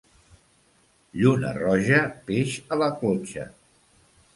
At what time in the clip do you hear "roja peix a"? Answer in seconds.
1.59-2.83